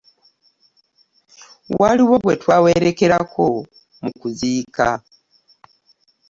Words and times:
Waliwo 1.79 2.15
gwe 2.23 2.33
twawerekerako 2.41 3.45
mu 4.01 4.11
kuziika. 4.19 4.87